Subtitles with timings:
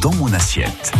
[0.00, 0.92] Dans mon assiette.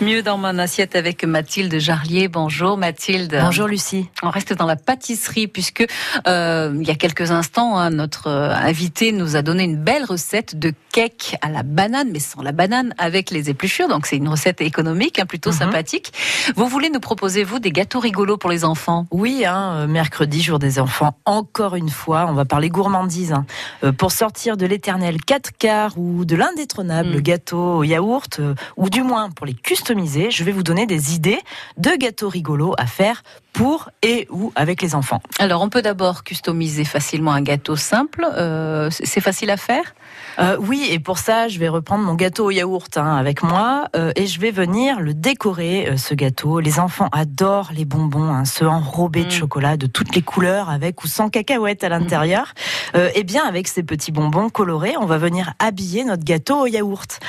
[0.00, 2.28] Mieux dans mon assiette avec Mathilde Jarlier.
[2.28, 3.36] Bonjour Mathilde.
[3.42, 4.08] Bonjour Lucie.
[4.22, 5.84] On reste dans la pâtisserie puisque
[6.28, 10.04] euh, il y a quelques instants, hein, notre euh, invité nous a donné une belle
[10.04, 13.88] recette de cake à la banane, mais sans la banane, avec les épluchures.
[13.88, 15.56] Donc c'est une recette économique, hein, plutôt Mhm.
[15.56, 16.12] sympathique.
[16.54, 19.06] Vous voulez nous proposer vous des gâteaux rigolos pour les enfants?
[19.10, 23.34] Oui, hein, euh, mercredi, jour des enfants, encore une fois, on va parler gourmandise.
[23.82, 27.20] Euh, pour sortir de l'éternel 4 quarts ou de l'indétrônable Mm.
[27.20, 29.54] gâteau au yaourt, euh, ou du moins pour les
[29.88, 31.40] je vais vous donner des idées
[31.78, 35.20] de gâteaux rigolos à faire pour et ou avec les enfants.
[35.38, 38.26] Alors on peut d'abord customiser facilement un gâteau simple.
[38.36, 39.94] Euh, c'est facile à faire.
[40.38, 43.88] Euh, oui, et pour ça, je vais reprendre mon gâteau au yaourt hein, avec moi
[43.96, 46.60] euh, et je vais venir le décorer, euh, ce gâteau.
[46.60, 49.30] Les enfants adorent les bonbons, hein, ceux enrobés de Mm.
[49.30, 52.54] chocolat de toutes les couleurs, avec ou sans cacahuètes à l'intérieur.
[52.94, 56.66] Euh, et bien, avec ces petits bonbons colorés, on va venir habiller notre gâteau au
[56.66, 57.20] yaourt.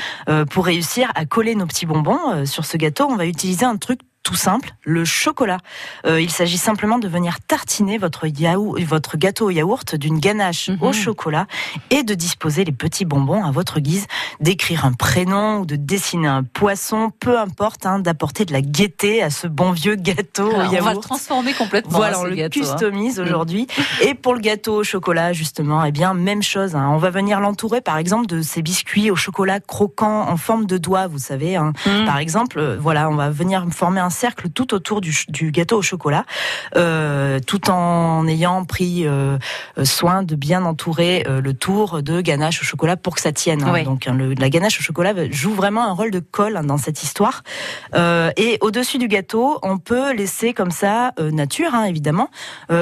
[0.52, 4.00] Pour réussir à coller nos petits bonbons sur ce gâteau, on va utiliser un truc
[4.30, 5.58] tout simple, le chocolat.
[6.06, 10.70] Euh, il s'agit simplement de venir tartiner votre, yaourt, votre gâteau au yaourt d'une ganache
[10.70, 10.78] Mhm.
[10.84, 11.48] au chocolat
[11.90, 14.06] et de disposer les petits bonbons à votre guise,
[14.40, 19.24] d'écrire un prénom ou de dessiner un poisson, peu importe, hein, d'apporter de la gaieté
[19.24, 21.02] à ce bon vieux gâteau Alors, au on va le yaourt.
[21.02, 21.98] transformer complètement.
[21.98, 22.62] Voilà, hein, on le gâteau, hein.
[22.62, 23.66] customise aujourd'hui.
[24.04, 26.76] Et pour le gâteau au chocolat, justement, eh bien, même chose.
[26.76, 30.78] On va venir l'entourer, par exemple, de ces biscuits au chocolat croquant en forme de
[30.78, 31.58] doigt, vous savez.
[31.58, 32.06] Mm.
[32.06, 35.14] Par exemple, euh, voilà, on va venir former un cercle tout autour du,
[35.52, 36.26] gâteau au chocolat,
[36.76, 39.38] euh, tout en ayant pris euh,
[39.84, 43.64] soin de bien entourer euh, le tour de ganache au chocolat pour que ça tienne.
[43.64, 43.72] hein.
[43.74, 43.84] Oui.
[43.84, 46.78] Donc, hein, le- la ganache au chocolat joue vraiment un rôle de colle hein, dans
[46.78, 47.44] cette histoire.
[48.38, 52.30] Et au-dessus du gâteau, on peut laisser comme ça nature, hein, évidemment,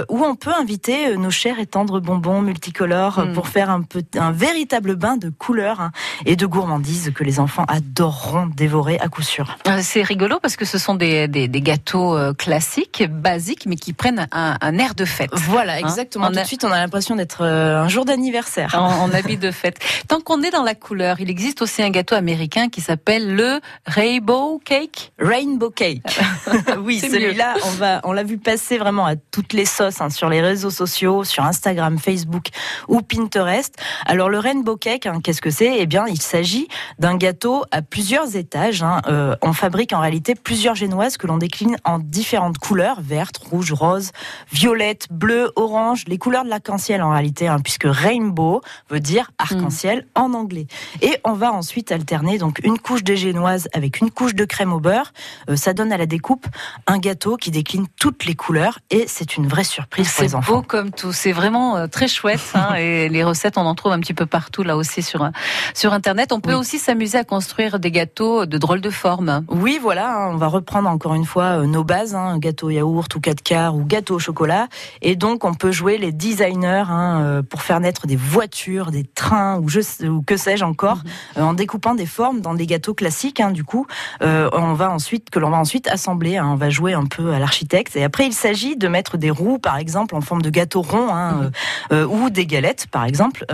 [0.09, 3.33] ou on peut inviter nos chers et tendres bonbons multicolores Mm.
[3.33, 5.89] pour faire un, peu, un véritable bain de couleurs
[6.25, 9.57] et de gourmandise que les enfants adoreront dévorer à coup sûr.
[9.81, 13.93] C'est rigolo parce que ce sont des, des, des gâteaux euh, classiques, basiques, mais qui
[13.93, 15.29] prennent un, un air de fête.
[15.33, 16.27] Voilà, exactement.
[16.27, 18.73] On Tout a- de suite, on a l'impression d'être euh, un jour d'anniversaire.
[18.77, 19.77] En, en habit de fête.
[20.07, 23.59] Tant qu'on est dans la couleur, il existe aussi un gâteau américain qui s'appelle le
[23.85, 25.11] Rainbow Cake.
[25.19, 26.01] Rainbow Cake.
[26.83, 30.29] oui, celui-là, on va, on l'a vu passer vraiment à toutes les sauces hein, sur
[30.29, 32.47] les réseaux sociaux, sur Instagram, Facebook
[32.87, 33.75] ou Pinterest.
[34.05, 35.77] Alors le Rainbow Cake, hein, qu'est-ce que c'est?
[35.79, 36.67] Eh bien, il s'agit
[36.99, 38.83] d'un gâteau à plusieurs étages.
[38.83, 39.01] hein.
[39.07, 43.71] Euh, on fabrique en réalité plusieurs génoises que l'on décline en différentes couleurs verte, rouge,
[43.71, 44.11] rose,
[44.51, 50.07] violette, bleu, orange, les couleurs de l'arc-en-ciel en réalité, hein, puisque rainbow veut dire arc-en-ciel
[50.15, 50.67] en anglais.
[51.01, 54.73] Et on va ensuite alterner donc une couche de génoise avec une couche de crème
[54.73, 55.13] au beurre.
[55.49, 56.47] Euh, ça donne à la découpe
[56.87, 60.35] un gâteau qui décline toutes les couleurs et c'est une vraie surprise pour C'est les
[60.35, 60.55] enfants.
[60.55, 61.13] beau comme tout.
[61.13, 62.41] C'est vraiment euh, très chouette.
[62.55, 65.29] hein, et les recettes, on en trouve un petit peu partout là aussi sur euh,
[65.73, 66.31] sur internet.
[66.31, 66.55] On peut Oui.
[66.55, 69.45] aussi s'amuser à construire des gâteaux de drôles de forme.
[69.49, 73.13] Oui, voilà, hein, on va reprendre encore une fois euh, nos bases, hein, gâteau yaourt
[73.13, 74.67] ou 4 quarts ou gâteau au chocolat.
[75.03, 79.03] Et donc, on peut jouer les designers hein, euh, pour faire naître des voitures, des
[79.03, 81.01] trains ou, je, sais- ou que sais-je encore,
[81.37, 83.39] euh, en découpant des formes dans des gâteaux classiques.
[83.39, 83.85] hein, du coup,
[84.23, 86.37] euh, on va ensuite que l'on va ensuite assembler.
[86.37, 87.95] hein, on va jouer un peu à l'architecte.
[87.95, 91.09] Et après, il s'agit de mettre des roues, par exemple, en forme de gâteau rond,
[91.15, 91.49] euh,
[91.91, 93.45] euh, ou des galettes, par exemple,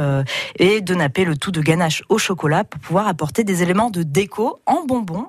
[0.59, 4.01] et de napper le tout de ganache au chocolat pour pouvoir apporter des éléments de
[4.03, 5.27] déco en bonbons.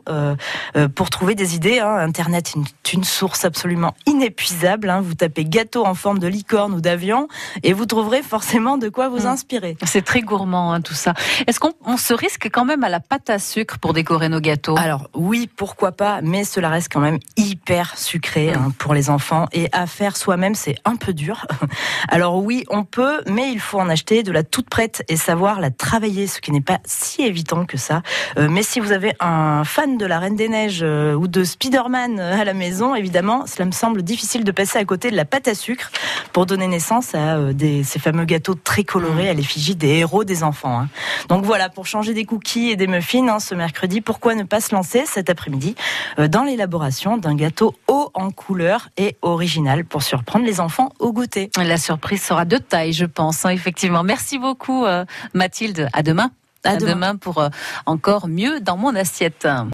[0.94, 1.81] pour trouver des idées.
[1.81, 2.03] hein.
[2.04, 4.91] Internet est une, une source absolument inépuisable.
[4.91, 5.00] hein.
[5.00, 7.28] Vous tapez gâteau en forme de licorne ou d'avion
[7.62, 9.26] et vous trouverez forcément de quoi vous Mm.
[9.26, 9.76] inspirer.
[9.84, 11.14] C'est très gourmand hein, tout ça.
[11.47, 14.41] Est-ce qu'on on se risque quand même à la pâte à sucre pour décorer nos
[14.41, 14.76] gâteaux?
[14.78, 18.59] Alors oui, pourquoi pas, mais cela reste quand même hyper sucré Mm.
[18.59, 21.47] hein, pour les enfants et à faire soi-même c'est un peu dur.
[22.09, 25.60] Alors oui, on peut, mais il faut en acheter de la toute prête et savoir
[25.60, 28.03] la travailler, ce qui n'est pas si évident que ça.
[28.38, 31.44] Euh, mais si vous avez un fan de la Reine des Neiges euh, ou de
[31.44, 35.25] Spider-Man à la maison, évidemment, cela me semble difficile de passer à côté de la
[35.25, 35.91] pâte à sucre
[36.32, 40.25] pour donner naissance à euh, des, ces fameux gâteaux très colorés à l'effigie des héros
[40.25, 40.81] des enfants.
[40.81, 40.88] hein.
[41.28, 44.61] Donc voilà, pour changer des cookies et des muffins hein, ce mercredi, pourquoi ne pas
[44.61, 45.75] se lancer cet après-midi
[46.19, 51.12] euh, dans l'élaboration d'un gâteau haut en couleur et original pour surprendre les enfants au
[51.12, 51.50] goûter.
[51.56, 54.02] La surprise sera de taille, je pense, hein, effectivement.
[54.02, 55.88] Merci beaucoup, euh, Mathilde.
[55.93, 56.31] À demain.
[56.67, 57.17] À demain.
[57.17, 57.46] pour
[57.85, 59.46] encore mieux dans mon assiette.